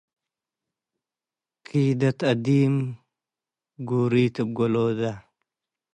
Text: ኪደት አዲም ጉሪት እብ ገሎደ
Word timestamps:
ኪደት 1.65 2.19
አዲም 2.31 2.75
ጉሪት 3.89 4.35
እብ 4.41 4.49
ገሎደ 4.57 5.01